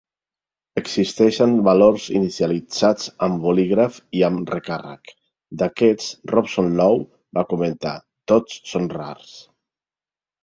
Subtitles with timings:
[0.81, 5.13] Existeixen valors inicialitzats amb bolígraf i amb recàrrec;
[5.63, 7.05] d'aquests Robson Lowe
[7.39, 7.93] va comentar,
[8.33, 9.37] Tots són rars.